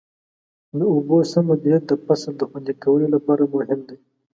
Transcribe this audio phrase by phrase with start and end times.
[0.77, 3.97] د اوبو سم مدیریت د فصل د خوندي کولو لپاره مهم دی.